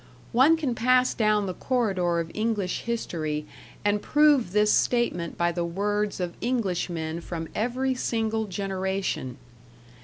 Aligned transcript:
One 0.31 0.57
can 0.57 0.73
pass 0.73 1.13
down 1.13 1.45
the 1.45 1.53
corridor 1.53 2.19
of 2.19 2.31
English 2.33 2.81
history 2.85 3.45
and 3.85 4.01
prove 4.01 4.51
this 4.51 4.73
statement 4.73 5.37
by 5.37 5.51
the 5.51 5.63
words 5.63 6.19
of 6.19 6.33
Englishmen 6.41 7.21
from 7.21 7.47
every 7.53 7.93
single 7.93 8.45
generation. 8.45 9.37